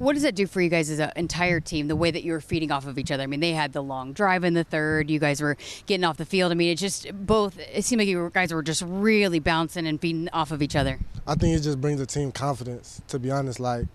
[0.00, 2.32] What does that do for you guys as an entire team, the way that you
[2.32, 3.22] were feeding off of each other?
[3.22, 5.10] I mean, they had the long drive in the third.
[5.10, 6.50] You guys were getting off the field.
[6.50, 10.00] I mean, it just both, it seemed like you guys were just really bouncing and
[10.00, 10.98] feeding off of each other.
[11.26, 13.60] I think it just brings the team confidence, to be honest.
[13.60, 13.88] Like,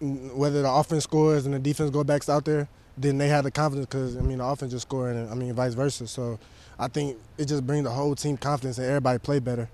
[0.00, 3.50] whether the offense scores and the defense go backs out there, then they have the
[3.50, 6.06] confidence because I mean the offense just scoring, and I mean vice versa.
[6.06, 6.38] So
[6.78, 9.70] I think it just brings the whole team confidence and everybody play better.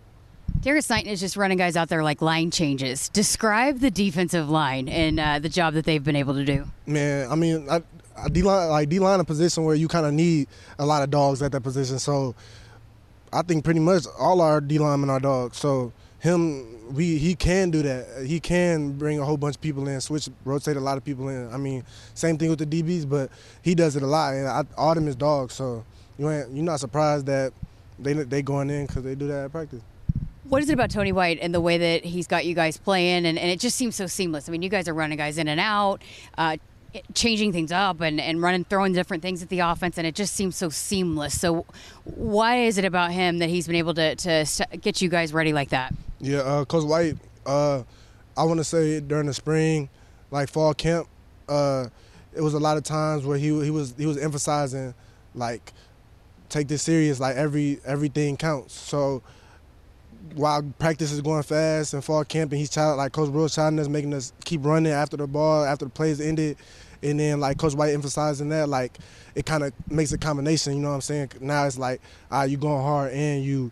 [0.61, 3.09] Darius Knighton is just running guys out there like line changes.
[3.11, 6.67] Describe the defensive line and uh, the job that they've been able to do.
[6.87, 7.83] Man, I mean, I,
[8.17, 11.03] I D line like D line a position where you kind of need a lot
[11.03, 11.99] of dogs at that position.
[11.99, 12.35] So
[13.33, 15.59] I think pretty much all our D linemen are dogs.
[15.59, 18.27] So him, we he can do that.
[18.27, 21.29] He can bring a whole bunch of people in, switch, rotate a lot of people
[21.29, 21.53] in.
[21.53, 21.85] I mean,
[22.15, 23.31] same thing with the DBs, but
[23.63, 24.35] he does it a lot.
[24.35, 25.55] And I, all them is dogs.
[25.55, 25.85] So
[26.19, 27.53] you ain't you're not surprised that
[27.99, 29.83] they they going in because they do that at practice.
[30.49, 33.27] What is it about Tony White and the way that he's got you guys playing,
[33.27, 34.49] and, and it just seems so seamless?
[34.49, 36.03] I mean, you guys are running guys in and out,
[36.39, 36.57] uh,
[37.13, 40.35] changing things up, and, and running, throwing different things at the offense, and it just
[40.35, 41.39] seems so seamless.
[41.39, 41.67] So,
[42.05, 45.53] why is it about him that he's been able to, to get you guys ready
[45.53, 45.95] like that?
[46.19, 47.83] Yeah, uh, Coach White, uh,
[48.35, 49.91] I want to say during the spring,
[50.31, 51.09] like fall camp,
[51.47, 51.89] uh,
[52.35, 54.95] it was a lot of times where he he was he was emphasizing
[55.35, 55.73] like
[56.49, 58.75] take this serious, like every everything counts.
[58.75, 59.23] So
[60.35, 63.81] while practice is going fast and fall camp and he's child like Coach Brooks challenging
[63.81, 66.57] us, making us keep running after the ball, after the plays ended.
[67.03, 68.99] And then like Coach White emphasizing that, like
[69.35, 71.33] it kind of makes a combination, you know what I'm saying?
[71.41, 73.71] Now it's like, ah, you going hard and you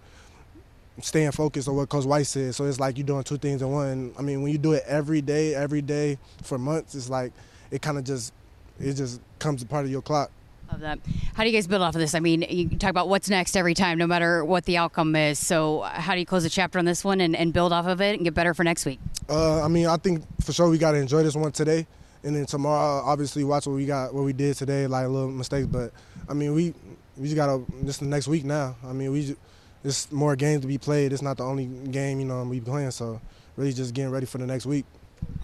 [1.02, 2.54] staying focused on what Coach White said.
[2.54, 4.12] So it's like you're doing two things in one.
[4.18, 7.32] I mean, when you do it every day, every day for months, it's like
[7.70, 8.32] it kind of just
[8.78, 10.30] it just comes a part of your clock.
[10.70, 10.98] Love that.
[11.34, 12.14] How do you guys build off of this?
[12.14, 15.38] I mean, you talk about what's next every time, no matter what the outcome is.
[15.38, 18.00] So, how do you close the chapter on this one and, and build off of
[18.00, 18.98] it and get better for next week?
[19.28, 21.86] Uh, I mean, I think for sure we got to enjoy this one today,
[22.24, 25.66] and then tomorrow, obviously, watch what we got, what we did today, like little mistakes.
[25.66, 25.92] But
[26.28, 26.74] I mean, we
[27.16, 28.76] we just got to this the next week now.
[28.84, 29.36] I mean, we
[29.84, 31.12] just, more games to be played.
[31.12, 32.90] It's not the only game you know we playing.
[32.90, 33.20] So,
[33.56, 34.84] really, just getting ready for the next week.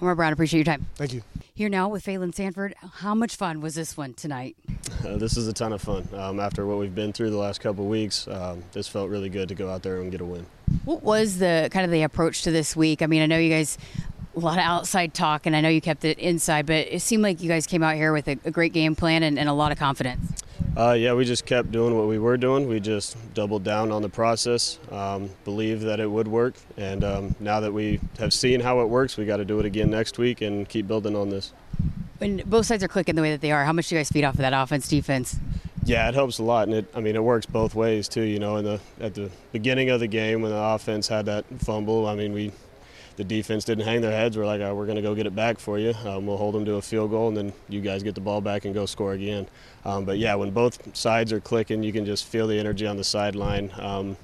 [0.01, 0.87] Omar Brown, appreciate your time.
[0.97, 1.23] Thank you.
[1.55, 2.75] Here now with Phalen Sanford.
[2.81, 4.57] How much fun was this one tonight?
[5.07, 6.09] Uh, this is a ton of fun.
[6.15, 9.49] Um, after what we've been through the last couple weeks, um, this felt really good
[9.49, 10.47] to go out there and get a win.
[10.85, 13.03] What was the kind of the approach to this week?
[13.03, 13.77] I mean, I know you guys
[14.35, 17.23] a lot of outside talk, and I know you kept it inside, but it seemed
[17.23, 19.53] like you guys came out here with a, a great game plan and, and a
[19.53, 20.43] lot of confidence.
[20.75, 22.67] Uh, yeah, we just kept doing what we were doing.
[22.67, 27.35] We just doubled down on the process, um, believed that it would work, and um,
[27.41, 30.19] now that we have seen how it works, we got to do it again next
[30.19, 31.53] week and keep building on this.
[32.19, 34.09] When both sides are clicking the way that they are, how much do you guys
[34.09, 35.37] feed off of that offense defense?
[35.85, 38.23] Yeah, it helps a lot, and it I mean it works both ways too.
[38.23, 41.45] You know, in the at the beginning of the game when the offense had that
[41.59, 42.53] fumble, I mean we
[43.17, 44.37] the defense didn't hang their heads.
[44.37, 45.95] We're like, oh, we're going to go get it back for you.
[46.05, 48.41] Um, we'll hold them to a field goal, and then you guys get the ball
[48.41, 49.49] back and go score again.
[49.85, 52.97] Um, but yeah, when both sides are clicking, you can just feel the energy on
[52.97, 53.71] the sideline.
[53.79, 54.17] Um,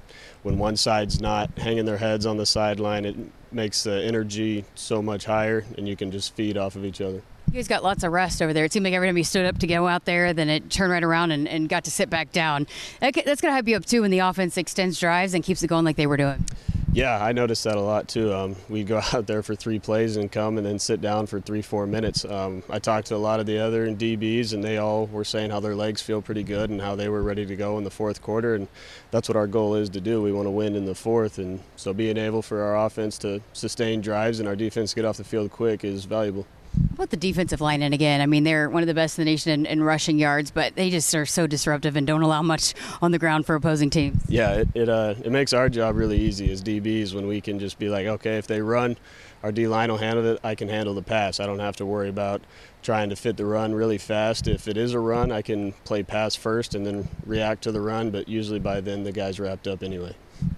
[0.43, 3.15] when one side's not hanging their heads on the sideline, it
[3.51, 7.21] makes the energy so much higher, and you can just feed off of each other.
[7.47, 8.63] You guys got lots of rest over there.
[8.63, 10.91] It seemed like every time you stood up to go out there, then it turned
[10.91, 12.67] right around and, and got to sit back down.
[12.99, 15.67] That's going to help you up too when the offense extends drives and keeps it
[15.67, 16.45] going like they were doing.
[16.91, 18.33] Yeah, I noticed that a lot too.
[18.33, 21.39] Um, we'd go out there for three plays and come and then sit down for
[21.39, 22.25] three, four minutes.
[22.25, 25.51] Um, I talked to a lot of the other DBs, and they all were saying
[25.51, 27.91] how their legs feel pretty good and how they were ready to go in the
[27.91, 28.55] fourth quarter.
[28.55, 28.67] And
[29.11, 30.21] that's what our goal is to do.
[30.23, 33.41] We want to win in the fourth, and so being able for our offense to
[33.53, 36.47] sustain drives and our defense to get off the field quick is valuable.
[36.93, 37.81] About the defensive line?
[37.81, 40.19] And again, I mean, they're one of the best in the nation in, in, rushing
[40.19, 43.55] yards, but they just are so disruptive and don't allow much on the ground for
[43.55, 44.21] opposing teams.
[44.27, 47.59] Yeah, it it, uh, it makes our job really easy as DBs when we can
[47.59, 48.97] just be like, okay, if they run,
[49.43, 50.39] our D line will handle it.
[50.43, 51.39] I can handle the pass.
[51.39, 52.41] I don't have to worry about
[52.81, 54.47] trying to fit the run really fast.
[54.47, 57.81] If it is a run, I can play pass first and then react to the
[57.81, 60.15] run, but usually by then the guy's wrapped up anyway.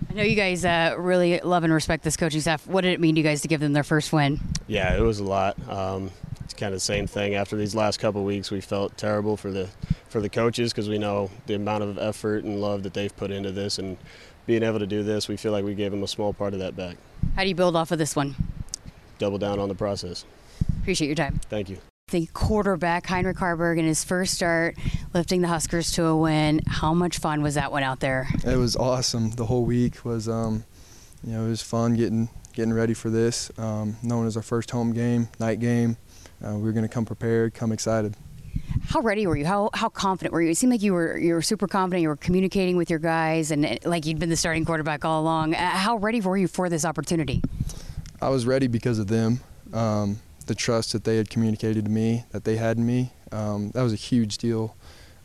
[0.09, 2.67] I know you guys uh, really love and respect this coaching staff.
[2.67, 4.39] What did it mean to you guys to give them their first win?
[4.67, 5.57] Yeah, it was a lot.
[5.69, 6.11] Um,
[6.43, 7.35] it's kind of the same thing.
[7.35, 9.69] After these last couple weeks, we felt terrible for the
[10.09, 13.31] for the coaches because we know the amount of effort and love that they've put
[13.31, 13.97] into this, and
[14.45, 16.59] being able to do this, we feel like we gave them a small part of
[16.59, 16.97] that back.
[17.35, 18.35] How do you build off of this one?
[19.17, 20.25] Double down on the process.
[20.81, 21.39] Appreciate your time.
[21.49, 21.77] Thank you
[22.11, 24.77] the quarterback Heinrich Haarberg in his first start,
[25.13, 26.61] lifting the Huskers to a win.
[26.67, 28.27] How much fun was that one out there?
[28.45, 29.31] It was awesome.
[29.31, 30.63] The whole week was, um,
[31.23, 33.49] you know, it was fun getting getting ready for this.
[33.57, 35.97] Um, knowing it was our first home game, night game,
[36.45, 38.15] uh, we were going to come prepared, come excited.
[38.87, 39.45] How ready were you?
[39.45, 40.51] How how confident were you?
[40.51, 42.01] It seemed like you were you were super confident.
[42.01, 45.55] You were communicating with your guys, and like you'd been the starting quarterback all along.
[45.55, 47.41] Uh, how ready were you for this opportunity?
[48.21, 49.39] I was ready because of them.
[49.73, 50.19] Um,
[50.51, 53.09] the trust that they had communicated to me, that they had in me.
[53.31, 54.75] Um, that was a huge deal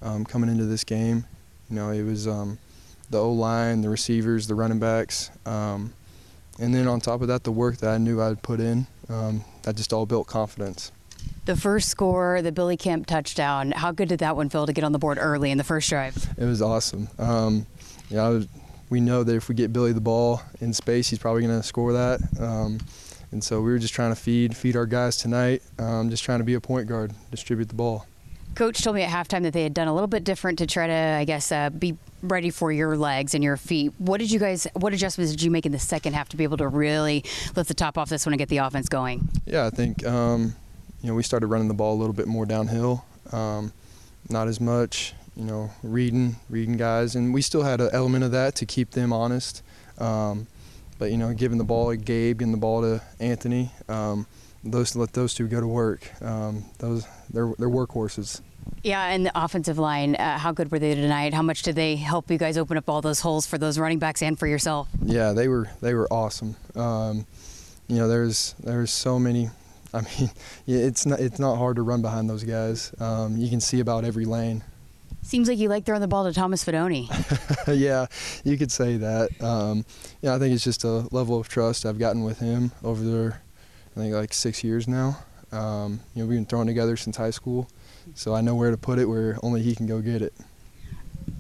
[0.01, 1.25] um, coming into this game.
[1.69, 2.61] You know, it was um,
[3.11, 5.93] the O line, the receivers, the running backs, um,
[6.61, 8.87] and then on top of that, the work that I knew I'd put in.
[9.09, 10.93] Um, that just all built confidence.
[11.45, 13.73] The first score, the Billy Kemp touchdown.
[13.73, 15.89] How good did that one feel to get on the board early in the first
[15.89, 16.29] drive?
[16.39, 17.09] It was awesome.
[17.19, 17.67] Um,
[18.11, 18.47] yeah, was,
[18.91, 21.67] we know that if we get Billy the ball in space, he's probably going to
[21.67, 22.21] score that.
[23.33, 25.63] And so we were just trying to feed feed our guys tonight.
[25.79, 28.07] Um, just trying to be a point guard, distribute the ball.
[28.55, 30.87] Coach told me at halftime that they had done a little bit different to try
[30.87, 33.93] to, I guess, uh, be ready for your legs and your feet.
[33.99, 34.67] What did you guys?
[34.73, 37.23] What adjustments did you make in the second half to be able to really
[37.55, 39.29] lift the top off this one and get the offense going?
[39.45, 40.55] Yeah, I think um,
[41.03, 43.73] you know we started running the ball a little bit more downhill, um,
[44.31, 45.13] not as much.
[45.37, 48.93] You know, reading reading guys, and we still had an element of that to keep
[48.93, 49.63] them honest.
[49.99, 50.47] Um,
[50.99, 54.27] but you know, giving the ball to Gabe, giving the ball to Anthony, um,
[54.65, 56.11] those let those two go to work.
[56.23, 58.41] Um, those they're they're workhorses.
[58.83, 61.35] Yeah, and the offensive line, uh, how good were they tonight?
[61.35, 63.99] How much did they help you guys open up all those holes for those running
[63.99, 64.89] backs and for yourself?
[65.03, 66.57] Yeah, they were they were awesome.
[66.75, 67.27] Um,
[67.89, 69.51] you know, there's there's so many.
[69.95, 70.31] I mean,
[70.67, 72.93] it's not it's not hard to run behind those guys.
[72.99, 74.63] Um, you can see about every lane.
[75.27, 77.09] Seems like you like throwing the ball to Thomas Fidone.
[77.77, 78.07] yeah,
[78.45, 79.43] you could say that.
[79.43, 79.85] Um,
[80.23, 83.35] yeah, I think it's just a level of trust I've gotten with him over the,
[83.97, 85.19] I think like six years now.
[85.51, 87.69] Um, you know, we've been throwing together since high school,
[88.15, 90.33] so I know where to put it where only he can go get it.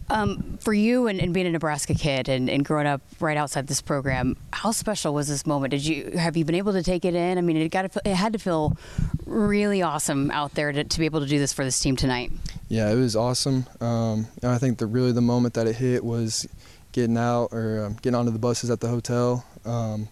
[0.08, 3.66] Um, for you and, and, being a Nebraska kid and, and, growing up right outside
[3.66, 5.72] this program, how special was this moment?
[5.72, 7.38] Did you have you been able to take it in?
[7.38, 8.76] I mean, it got to, it had to feel
[9.24, 12.30] really awesome out there to, to be able to do this for this team tonight.
[12.68, 13.66] Yeah, it was awesome.
[13.80, 16.46] Um, I think the really the moment that it hit was
[16.92, 19.44] getting out or um, getting onto the buses at the hotel.
[19.64, 20.08] Um,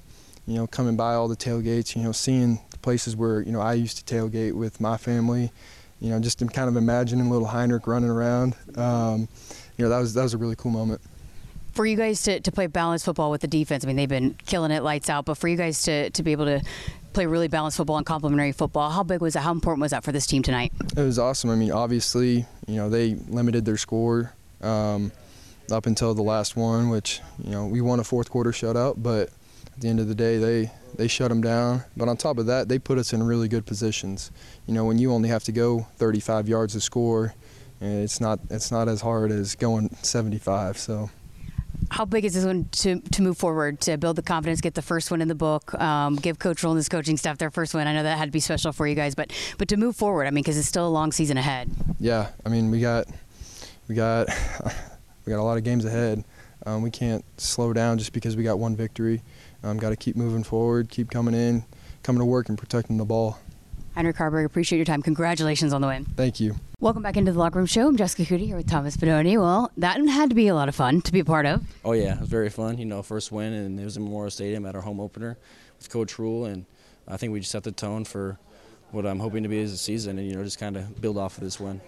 [0.46, 1.96] you know, coming by all the tailgates.
[1.96, 5.50] You know, seeing places where you know I used to tailgate with my family.
[6.00, 8.54] You know, just kind of imagining little Heinrich running around.
[9.76, 11.00] You know, that was that was a really cool moment.
[11.72, 14.36] For you guys to, to play balanced football with the defense, I mean, they've been
[14.46, 16.62] killing it lights out, but for you guys to, to be able to
[17.14, 19.40] play really balanced football and complementary football, how big was that?
[19.40, 20.72] How important was that for this team tonight?
[20.96, 21.50] It was awesome.
[21.50, 25.10] I mean, obviously, you know, they limited their score um,
[25.70, 29.30] up until the last one, which, you know, we won a fourth quarter shutout, but
[29.74, 31.82] at the end of the day, they, they shut them down.
[31.96, 34.30] But on top of that, they put us in really good positions.
[34.66, 37.34] You know, when you only have to go 35 yards to score,
[37.84, 40.78] it's not it's not as hard as going 75.
[40.78, 41.10] So.
[41.90, 44.82] How big is this one to, to move forward, to build the confidence, get the
[44.82, 47.74] first one in the book, um, give Coach Rhule and his coaching staff their first
[47.74, 47.86] win?
[47.86, 50.26] I know that had to be special for you guys, but but to move forward,
[50.26, 51.70] I mean, because it's still a long season ahead.
[52.00, 53.06] Yeah, I mean, we got
[53.88, 54.28] we got
[55.24, 56.24] we got a lot of games ahead.
[56.66, 59.22] Um, we can't slow down just because we got one victory.
[59.62, 61.64] Um, got to keep moving forward, keep coming in,
[62.02, 63.38] coming to work, and protecting the ball.
[63.94, 65.02] Heinrich Haarberg, appreciate your time.
[65.02, 66.04] Congratulations on the win.
[66.04, 66.56] Thank you.
[66.84, 67.88] Welcome back into the locker room show.
[67.88, 69.40] I'm Jessica Coody here with Thomas Fidone.
[69.40, 71.64] Well, that had to be a lot of fun to be a part of.
[71.82, 72.76] Oh yeah, it was very fun.
[72.76, 75.38] You know, first win, and it was in Memorial Stadium at our home opener
[75.78, 76.44] with Coach Rhule.
[76.44, 76.66] and
[77.08, 78.38] I think we just set the tone for
[78.90, 81.16] what I'm hoping to be as a season, and you know, just kind of build
[81.16, 81.80] off of this win.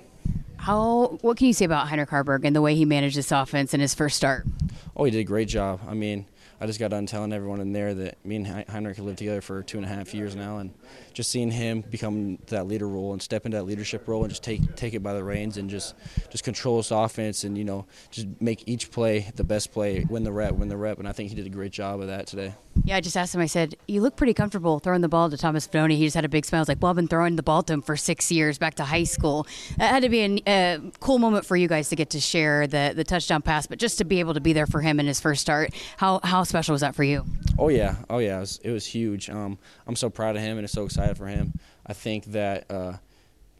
[0.56, 1.18] How?
[1.20, 3.80] What can you say about Heinrich Haarberg and the way he managed this offense in
[3.80, 4.46] his first start?
[4.96, 5.78] Oh, he did a great job.
[5.86, 6.24] I mean,
[6.60, 9.40] I just got done telling everyone in there that me and Heinrich have lived together
[9.40, 10.72] for two and a half years now, and
[11.12, 14.42] just seeing him become that leader role and step into that leadership role and just
[14.42, 15.94] take take it by the reins and just
[16.30, 20.24] just control his offense and you know just make each play the best play, win
[20.24, 22.26] the rep, win the rep, and I think he did a great job of that
[22.26, 22.54] today.
[22.84, 23.40] Yeah, I just asked him.
[23.40, 26.24] I said, "You look pretty comfortable throwing the ball to Thomas Fidone." He just had
[26.24, 26.60] a big smile.
[26.60, 28.74] I was like, "Well, I've been throwing the ball to him for six years, back
[28.76, 29.46] to high school."
[29.78, 32.66] That had to be a, a cool moment for you guys to get to share
[32.66, 35.06] the the touchdown pass, but just to be able to be there for him in
[35.06, 35.74] his first start.
[35.96, 37.24] How how special was that for you?
[37.58, 39.30] Oh yeah, oh yeah, it was, it was huge.
[39.30, 41.54] Um, I'm so proud of him and so excited for him.
[41.86, 42.94] I think that, uh,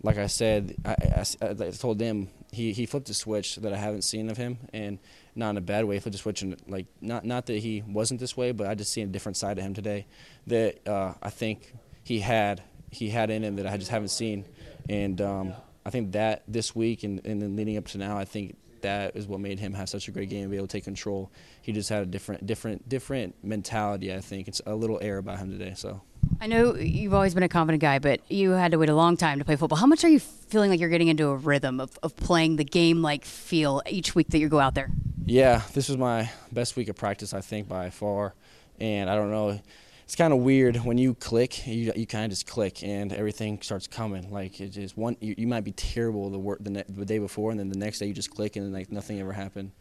[0.02, 3.76] like I said, I, I, I, told them he, he flipped a switch that I
[3.76, 4.98] haven't seen of him, and
[5.34, 5.96] not in a bad way.
[5.96, 8.74] He flipped a switch, and like not not that he wasn't this way, but I
[8.74, 10.06] just seen a different side of him today
[10.46, 11.72] that uh, I think
[12.04, 14.44] he had he had in him that I just haven't seen,
[14.88, 18.24] and um, I think that this week and, and then leading up to now, I
[18.24, 20.72] think that is what made him have such a great game and be able to
[20.72, 21.30] take control.
[21.60, 24.14] He just had a different, different, different mentality.
[24.14, 25.74] I think it's a little air about him today.
[25.76, 26.02] So.
[26.40, 29.16] I know you've always been a confident guy, but you had to wait a long
[29.16, 29.78] time to play football.
[29.78, 32.64] How much are you feeling like you're getting into a rhythm of, of playing the
[32.64, 34.90] game like feel each week that you go out there?
[35.24, 38.34] Yeah, this was my best week of practice, I think, by far.
[38.78, 39.60] And I don't know
[40.06, 41.66] it's kind of weird when you click.
[41.66, 44.30] You, you kind of just click, and everything starts coming.
[44.30, 45.16] Like it just one.
[45.20, 47.98] You, you might be terrible the work the, the day before, and then the next
[47.98, 49.72] day you just click, and like nothing ever happened.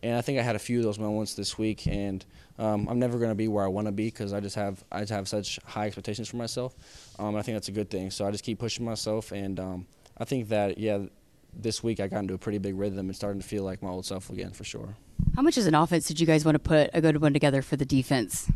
[0.00, 2.24] And I think I had a few of those moments this week, and
[2.60, 4.84] um, I'm never going to be where I want to be because I just have
[4.92, 6.76] I just have such high expectations for myself.
[7.18, 8.12] Um, I think that's a good thing.
[8.12, 9.86] So I just keep pushing myself, and um,
[10.16, 11.06] I think that yeah,
[11.52, 13.90] this week I got into a pretty big rhythm and starting to feel like my
[13.90, 14.94] old self again for sure.
[15.34, 17.62] How much as an offense did you guys want to put a good one together
[17.62, 18.48] for the defense?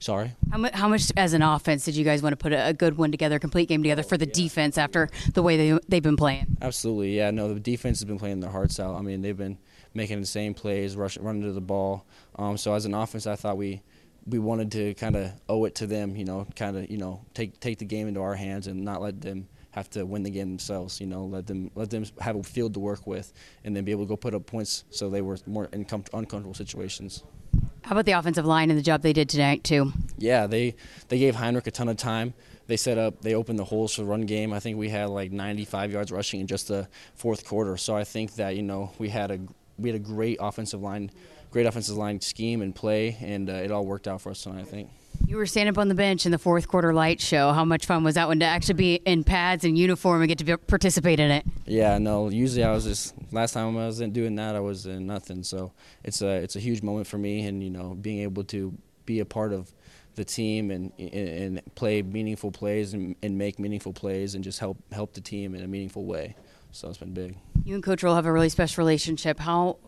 [0.00, 0.32] Sorry.
[0.50, 2.72] How much, how much as an offense did you guys want to put a, a
[2.72, 6.02] good one together, a complete game together for the defense after the way they they've
[6.02, 6.56] been playing?
[6.62, 7.30] Absolutely, yeah.
[7.30, 8.96] No, the defense has been playing their hearts out.
[8.96, 9.58] I mean, they've been
[9.92, 12.06] making the same plays, rush, running to the ball.
[12.36, 13.82] Um, so as an offense, I thought we
[14.26, 16.16] we wanted to kind of owe it to them.
[16.16, 19.02] You know, kind of you know take take the game into our hands and not
[19.02, 20.98] let them have to win the game themselves.
[20.98, 23.34] You know, let them let them have a field to work with,
[23.64, 26.04] and then be able to go put up points so they were more in com-
[26.14, 27.22] uncomfortable situations.
[27.82, 29.92] How about the offensive line and the job they did tonight too?
[30.18, 30.76] Yeah, they
[31.08, 32.34] they gave Heinrich a ton of time.
[32.66, 34.52] They set up, they opened the holes for the run game.
[34.52, 36.86] I think we had like 95 yards rushing in just the
[37.16, 37.76] fourth quarter.
[37.76, 39.40] So I think that you know we had a
[39.76, 41.10] we had a great offensive line,
[41.50, 44.60] great offensive line scheme and play, and uh, it all worked out for us tonight.
[44.60, 44.90] I think.
[45.26, 47.52] You were standing up on the bench in the fourth quarter light show.
[47.52, 50.38] How much fun was that one to actually be in pads and uniform and get
[50.38, 51.44] to be, participate in it?
[51.66, 52.30] Yeah, no.
[52.30, 54.56] Usually I was just last time I wasn't doing that.
[54.56, 55.42] I was in nothing.
[55.42, 55.72] So
[56.04, 59.20] it's a it's a huge moment for me, and you know, being able to be
[59.20, 59.70] a part of
[60.14, 64.78] the team and and play meaningful plays and, and make meaningful plays and just help
[64.92, 66.34] help the team in a meaningful way.
[66.72, 67.36] So it's been big.
[67.64, 69.38] You and Coach Rhule have a really special relationship.
[69.38, 69.78] How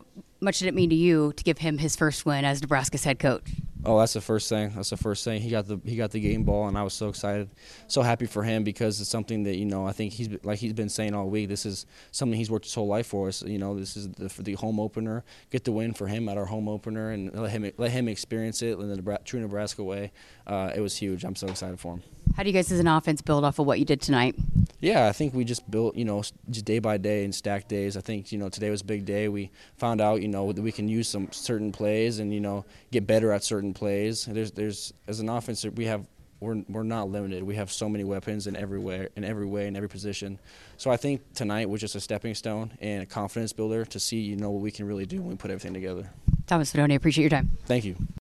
[0.41, 3.19] much did it mean to you to give him his first win as Nebraska's head
[3.19, 3.49] coach?
[3.85, 4.71] Oh, that's the first thing.
[4.75, 5.41] That's the first thing.
[5.41, 7.49] He got the he got the game ball, and I was so excited,
[7.87, 10.71] so happy for him because it's something that you know I think he's like he's
[10.71, 11.49] been saying all week.
[11.49, 13.41] This is something he's worked his whole life for us.
[13.41, 15.25] You know, this is the, for the home opener.
[15.49, 18.61] Get the win for him at our home opener, and let him let him experience
[18.61, 20.13] it in the true Nebraska way.
[20.47, 21.25] Uh, it was huge.
[21.25, 22.03] I'm so excited for him.
[22.35, 24.35] How do you guys as an offense build off of what you did tonight?
[24.79, 27.95] Yeah, I think we just built, you know, just day by day and stacked days.
[27.95, 29.29] I think, you know, today was a big day.
[29.29, 32.65] We found out, you know, that we can use some certain plays and, you know,
[32.91, 34.25] get better at certain plays.
[34.25, 36.07] There's, there's, as an offense, we have,
[36.39, 37.43] we're, we're not limited.
[37.43, 40.39] We have so many weapons in every way, in every way, in every position.
[40.77, 44.19] So I think tonight was just a stepping stone and a confidence builder to see,
[44.19, 46.09] you know, what we can really do when we put everything together.
[46.47, 47.51] Thomas Fidone, appreciate your time.
[47.65, 47.95] Thank you.